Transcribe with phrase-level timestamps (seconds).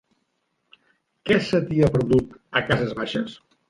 [1.29, 3.43] Què se t'hi ha perdut, a Cases Baixes?